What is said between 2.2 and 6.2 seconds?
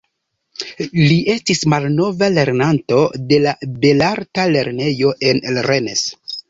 lernanto de la belarta lernejo en Rennes.